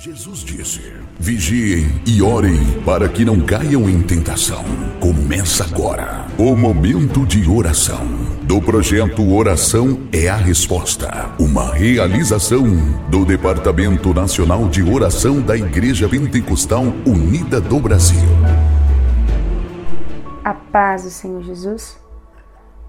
[0.00, 4.62] Jesus disse: Vigiem e orem para que não caiam em tentação.
[5.00, 8.06] Começa agora o momento de oração
[8.44, 12.62] do projeto Oração é a Resposta, uma realização
[13.10, 18.28] do Departamento Nacional de Oração da Igreja Pentecostal Unida do Brasil.
[20.44, 21.98] A paz do Senhor Jesus.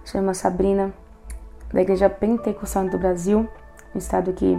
[0.06, 0.94] Sou irmã Sabrina,
[1.74, 3.50] da Igreja Pentecostal do Brasil,
[3.96, 4.56] no estado aqui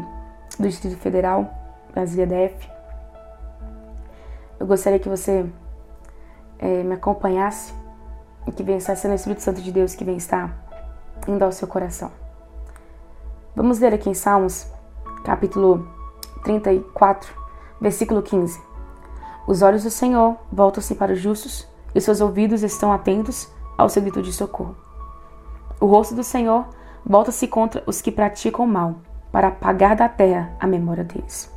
[0.59, 1.60] do Distrito Federal.
[1.93, 2.71] Brasília DF.
[4.59, 5.47] Eu gostaria que você
[6.59, 7.73] é, me acompanhasse
[8.47, 10.55] e que venha estar sendo o Espírito Santo de Deus que vem estar
[11.27, 12.11] indo ao seu coração.
[13.55, 14.67] Vamos ler aqui em Salmos,
[15.25, 15.89] capítulo
[16.45, 17.35] 34,
[17.81, 18.61] versículo 15.
[19.47, 24.03] Os olhos do Senhor voltam-se para os justos e seus ouvidos estão atentos ao seu
[24.03, 24.77] grito de socorro.
[25.81, 26.67] O rosto do Senhor
[27.05, 28.97] volta-se contra os que praticam mal,
[29.33, 31.51] para apagar da terra a memória deles.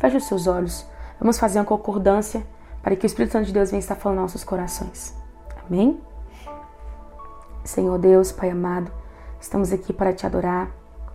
[0.00, 0.86] Feche os seus olhos.
[1.20, 2.42] Vamos fazer uma concordância
[2.82, 5.14] para que o Espírito Santo de Deus venha estar falando nos nossos corações.
[5.66, 6.00] Amém?
[7.62, 8.90] Senhor Deus, Pai amado,
[9.38, 10.70] estamos aqui para te adorar,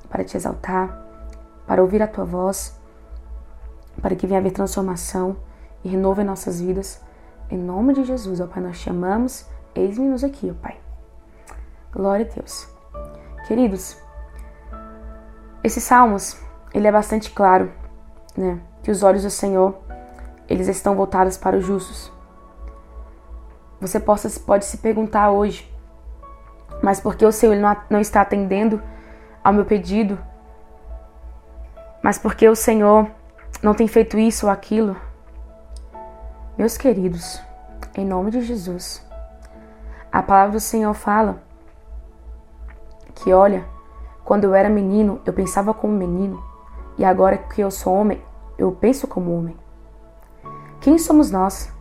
[0.07, 1.03] para te exaltar,
[1.65, 2.79] para ouvir a tua voz,
[3.99, 5.35] para que venha haver transformação
[5.83, 7.01] e renovo em nossas vidas.
[7.49, 10.79] Em nome de Jesus, ó Pai, nós chamamos, eis-nos aqui, ó Pai.
[11.91, 12.67] Glória a Deus.
[13.47, 13.97] Queridos,
[15.63, 16.39] esses salmos,
[16.71, 17.71] ele é bastante claro,
[18.35, 18.59] né?
[18.83, 19.75] que os olhos do Senhor
[20.47, 22.11] eles estão voltados para os justos.
[23.81, 25.71] Você possa, pode se perguntar hoje,
[26.81, 28.81] mas por que o Senhor não, não está atendendo
[29.43, 30.17] ao meu pedido?
[32.01, 33.09] Mas por que o Senhor
[33.61, 34.95] não tem feito isso ou aquilo?
[36.57, 37.41] Meus queridos,
[37.95, 39.05] em nome de Jesus,
[40.11, 41.43] a palavra do Senhor fala
[43.15, 43.65] que, olha,
[44.23, 46.41] quando eu era menino, eu pensava como menino,
[46.97, 48.21] e agora que eu sou homem,
[48.57, 49.57] eu penso como homem.
[50.79, 51.71] Quem somos nós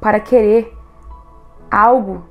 [0.00, 0.76] para querer
[1.70, 2.24] algo,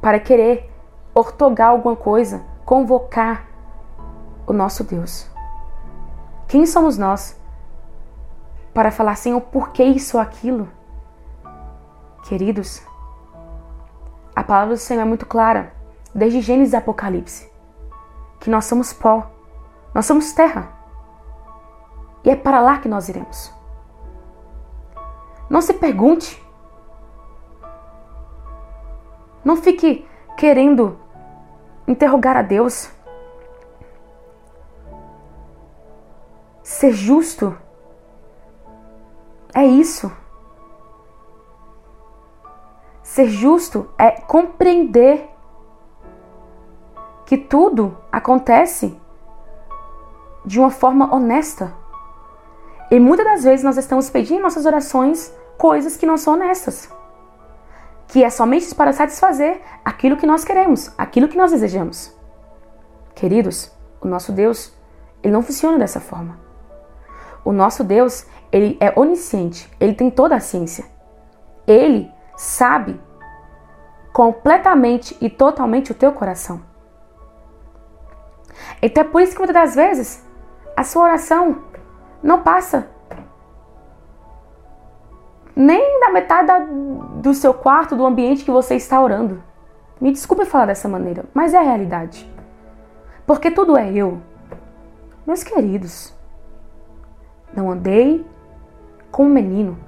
[0.00, 0.70] para querer
[1.14, 3.46] ortogar alguma coisa, convocar
[4.46, 5.28] o nosso Deus?
[6.48, 7.38] Quem somos nós
[8.72, 10.68] para falar, Senhor, por que isso ou aquilo?
[12.24, 12.82] Queridos,
[14.34, 15.72] a palavra do Senhor é muito clara,
[16.14, 17.50] desde Gênesis e Apocalipse,
[18.40, 19.30] que nós somos pó,
[19.94, 20.73] nós somos terra.
[22.24, 23.52] E é para lá que nós iremos.
[25.48, 26.42] Não se pergunte.
[29.44, 30.98] Não fique querendo
[31.86, 32.90] interrogar a Deus.
[36.62, 37.56] Ser justo
[39.54, 40.10] é isso.
[43.02, 45.28] Ser justo é compreender
[47.26, 48.98] que tudo acontece
[50.44, 51.83] de uma forma honesta.
[52.90, 56.88] E muitas das vezes nós estamos pedindo em nossas orações coisas que não são honestas.
[58.08, 62.14] Que é somente para satisfazer aquilo que nós queremos, aquilo que nós desejamos.
[63.14, 64.72] Queridos, o nosso Deus,
[65.22, 66.38] ele não funciona dessa forma.
[67.44, 70.84] O nosso Deus, ele é onisciente, ele tem toda a ciência.
[71.66, 73.00] Ele sabe
[74.12, 76.62] completamente e totalmente o teu coração.
[78.80, 80.24] Então é por isso que muitas das vezes
[80.76, 81.64] a sua oração
[82.24, 82.88] não passa
[85.54, 86.50] nem da metade
[87.20, 89.44] do seu quarto, do ambiente que você está orando.
[90.00, 92.28] Me desculpe falar dessa maneira, mas é a realidade.
[93.26, 94.20] Porque tudo é eu.
[95.26, 96.14] Meus queridos,
[97.54, 98.26] não andei
[99.12, 99.78] como menino,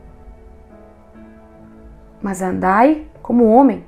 [2.22, 3.84] mas andai como homem.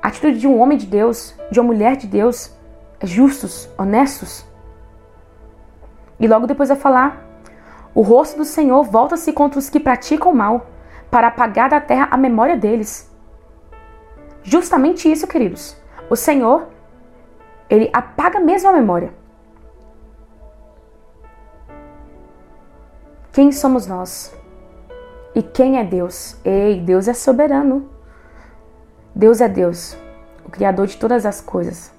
[0.00, 2.56] A atitude de um homem de Deus, de uma mulher de Deus,
[3.00, 4.46] é justos, honestos,
[6.18, 7.24] e logo depois vai falar:
[7.94, 10.66] O rosto do Senhor volta-se contra os que praticam mal,
[11.10, 13.10] para apagar da terra a memória deles.
[14.42, 15.76] Justamente isso, queridos.
[16.08, 16.68] O Senhor,
[17.68, 19.12] ele apaga mesmo a memória.
[23.32, 24.34] Quem somos nós?
[25.34, 26.38] E quem é Deus?
[26.44, 27.90] Ei, Deus é soberano.
[29.14, 29.96] Deus é Deus,
[30.44, 31.92] o Criador de todas as coisas.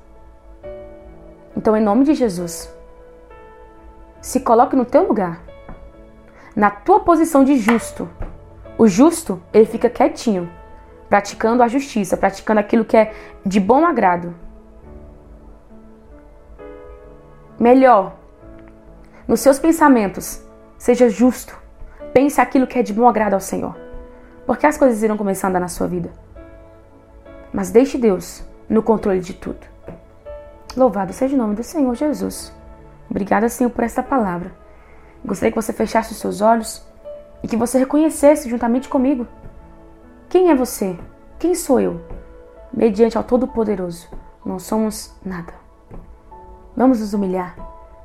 [1.56, 2.72] Então, em nome de Jesus,
[4.28, 5.42] se coloque no teu lugar,
[6.54, 8.10] na tua posição de justo.
[8.78, 10.52] O justo, ele fica quietinho,
[11.08, 13.14] praticando a justiça, praticando aquilo que é
[13.46, 14.36] de bom agrado.
[17.58, 18.18] Melhor,
[19.26, 20.44] nos seus pensamentos,
[20.78, 21.58] seja justo.
[22.14, 23.78] Pense aquilo que é de bom agrado ao Senhor.
[24.46, 26.12] Porque as coisas irão começar a andar na sua vida.
[27.54, 29.66] Mas deixe Deus no controle de tudo.
[30.76, 32.57] Louvado seja o nome do Senhor Jesus.
[33.10, 34.52] Obrigada, Senhor, por esta palavra.
[35.24, 36.86] Gostaria que você fechasse os seus olhos
[37.44, 39.28] e que você reconhecesse juntamente comigo
[40.30, 41.00] quem é você?
[41.40, 42.02] Quem sou eu?
[42.74, 44.10] Mediante ao Todo-Poderoso,
[44.46, 45.54] não somos nada.
[46.76, 47.56] Vamos nos humilhar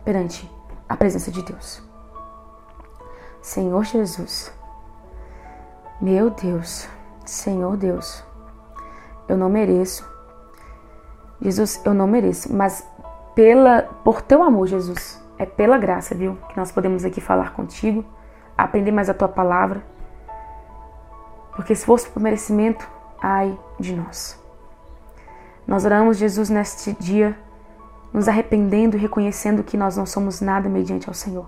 [0.05, 0.49] perante
[0.89, 1.83] a presença de Deus.
[3.41, 4.53] Senhor Jesus,
[6.01, 6.89] meu Deus,
[7.27, 8.23] Senhor Deus,
[9.29, 10.09] eu não mereço.
[11.41, 12.87] Jesus, eu não mereço, mas
[13.35, 18.05] pela por teu amor, Jesus, é pela graça, viu, que nós podemos aqui falar contigo,
[18.57, 19.83] aprender mais a tua palavra.
[21.55, 22.89] Porque se fosse por merecimento,
[23.21, 24.41] ai de nós.
[25.67, 27.39] Nós oramos, Jesus, neste dia,
[28.13, 31.47] nos arrependendo e reconhecendo que nós não somos nada mediante ao Senhor.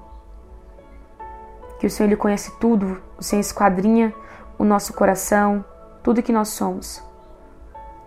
[1.79, 4.15] Que o Senhor Ele conhece tudo, o Senhor esquadrinha
[4.59, 5.65] o nosso coração,
[6.03, 7.03] tudo que nós somos.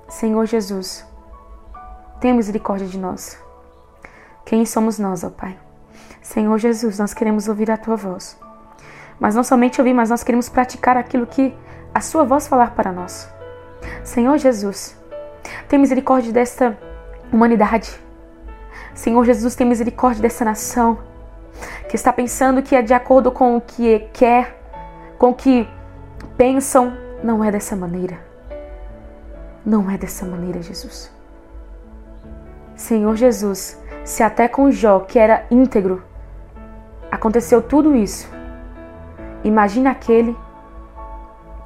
[0.07, 1.05] Senhor Jesus,
[2.19, 3.37] tenha misericórdia de nós.
[4.47, 5.57] Quem somos nós, ó Pai?
[6.21, 8.39] Senhor Jesus, nós queremos ouvir a tua voz.
[9.19, 11.53] Mas não somente ouvir, mas nós queremos praticar aquilo que
[11.93, 13.29] a sua voz falar para nós.
[14.05, 14.97] Senhor Jesus,
[15.67, 16.77] tem misericórdia desta
[17.29, 17.93] humanidade.
[18.95, 20.97] Senhor Jesus, tem misericórdia dessa nação
[21.89, 24.61] que está pensando que é de acordo com o que quer,
[25.17, 25.67] com o que
[26.37, 26.97] pensam.
[27.21, 28.17] Não é dessa maneira.
[29.65, 31.11] Não é dessa maneira, Jesus.
[32.77, 33.77] Senhor Jesus,
[34.07, 36.01] se até com Jó, que era íntegro,
[37.11, 38.31] aconteceu tudo isso,
[39.43, 40.33] imagine aquele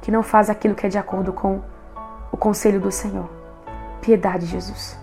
[0.00, 1.62] que não faz aquilo que é de acordo com
[2.32, 3.30] o conselho do Senhor.
[4.00, 4.98] Piedade, Jesus.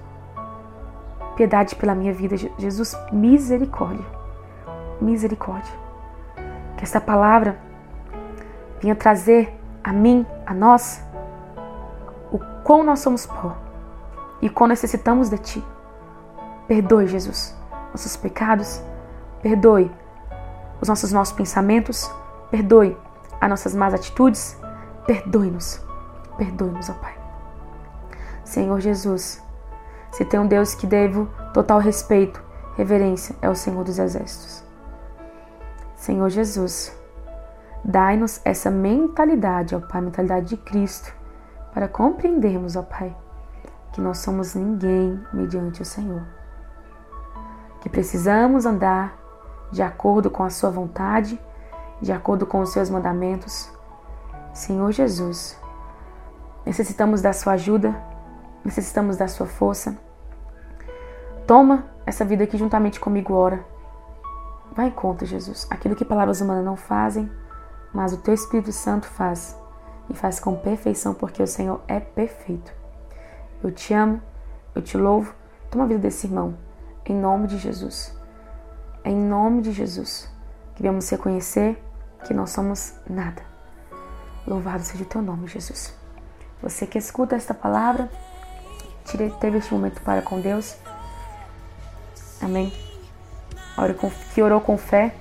[1.37, 2.93] Piedade pela minha vida, Jesus.
[3.09, 4.05] Misericórdia.
[4.99, 5.73] Misericórdia.
[6.75, 7.57] Que esta palavra
[8.81, 11.01] venha trazer a mim, a nós,
[12.33, 13.55] o quão nós somos pó
[14.41, 15.78] e quão necessitamos de Ti.
[16.69, 17.55] Perdoe, Jesus,
[17.91, 18.79] nossos pecados.
[19.41, 19.91] Perdoe
[20.79, 22.09] os nossos maus pensamentos.
[22.51, 22.95] Perdoe
[23.41, 24.55] as nossas más atitudes.
[25.07, 25.83] Perdoe-nos.
[26.37, 27.17] Perdoe-nos, ó Pai.
[28.43, 29.43] Senhor Jesus,
[30.11, 32.39] se tem um Deus que devo total respeito,
[32.77, 34.63] reverência, é o Senhor dos Exércitos.
[35.95, 36.95] Senhor Jesus,
[37.83, 41.11] dai-nos essa mentalidade, ó Pai, mentalidade de Cristo,
[41.73, 43.15] para compreendermos, ó Pai,
[43.91, 46.38] que nós somos ninguém mediante o Senhor.
[47.81, 49.17] Que precisamos andar
[49.71, 51.39] de acordo com a Sua vontade,
[52.01, 53.71] de acordo com os Seus mandamentos,
[54.53, 55.59] Senhor Jesus,
[56.65, 57.95] necessitamos da Sua ajuda,
[58.63, 59.97] necessitamos da Sua força.
[61.45, 63.65] Toma essa vida aqui juntamente comigo, ora.
[64.71, 65.67] Vai em conta, Jesus.
[65.69, 67.29] Aquilo que palavras humanas não fazem,
[67.93, 69.57] mas o Teu Espírito Santo faz.
[70.09, 72.71] E faz com perfeição, porque o Senhor é perfeito.
[73.63, 74.21] Eu te amo,
[74.73, 75.33] eu te louvo.
[75.69, 76.57] Toma a vida desse irmão,
[77.11, 78.13] em nome de Jesus.
[79.03, 80.29] É em nome de Jesus
[80.75, 81.81] que viemos reconhecer
[82.25, 83.49] que não somos nada
[84.49, 85.93] Louvado seja o teu nome, Jesus.
[86.61, 88.09] Você que escuta esta palavra,
[89.39, 90.75] teve este momento para com Deus.
[92.41, 92.73] Amém.
[94.33, 95.13] Que orou com fé.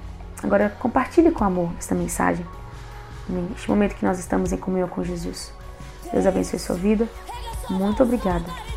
[0.42, 2.46] Agora compartilhe com amor esta mensagem.
[3.28, 3.50] Amém.
[3.54, 5.52] Este momento que nós estamos em comunhão com Jesus.
[6.10, 7.06] Deus abençoe sua vida.
[7.68, 8.67] Muito obrigada